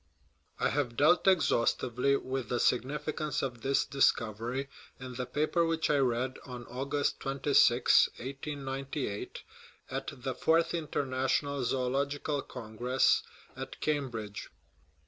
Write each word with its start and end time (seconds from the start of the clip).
I 0.59 0.69
have 0.69 0.97
dealt 0.97 1.27
exhaustively 1.27 2.15
with 2.15 2.49
the 2.49 2.59
significance 2.59 3.43
of 3.43 3.61
this 3.61 3.85
dis 3.85 4.11
covery 4.11 4.67
in 4.99 5.13
the 5.13 5.27
paper 5.27 5.63
which 5.63 5.91
I 5.91 5.97
read 5.99 6.39
on 6.43 6.65
August 6.65 7.19
26, 7.19 8.07
1898, 8.17 9.43
at 9.91 10.09
the 10.11 10.33
Fourth 10.33 10.73
International 10.73 11.63
Zoological 11.63 12.41
Congress 12.41 13.21
at 13.55 13.79
Cambridge. 13.79 14.49